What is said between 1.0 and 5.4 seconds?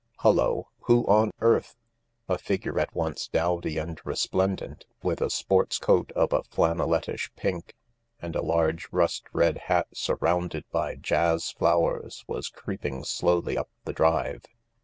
on earth..." A figure at once dowdy and resplendent, with a